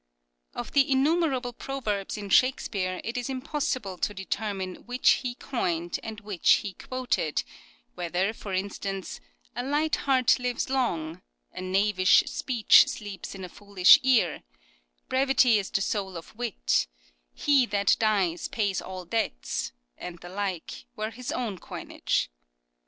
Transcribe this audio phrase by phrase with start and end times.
[0.55, 6.19] Of the innumerable proverbs in Shakespeare it is impossible to determine which he coined and
[6.21, 7.43] which he quoted—
[7.93, 9.19] whether, for instan ce
[9.53, 11.21] POPULAR PROVERBS 277" A light heart Uves long,""
[11.53, 14.41] A knavish speech sleeps in a foolish ear,""
[15.07, 16.87] Brevity is the soul of wit,""
[17.45, 22.31] He that dies pays all debts," and the like were his own coinage.